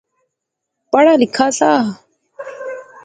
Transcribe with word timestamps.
پڑھا 0.91 1.13
لیخا 1.21 1.47
سا 1.57 1.71